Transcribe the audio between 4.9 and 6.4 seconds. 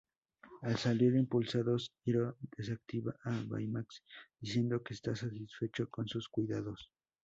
está satisfecho con sus